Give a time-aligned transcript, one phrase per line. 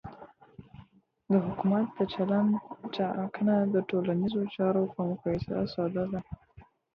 [1.31, 2.51] د حکومت د چلند
[2.95, 6.21] ټاکنه د ټولنیزو چارو په مقایسه ساده ده.